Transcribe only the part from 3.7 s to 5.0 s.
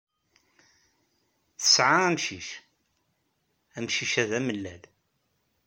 Amcic-a d amellal.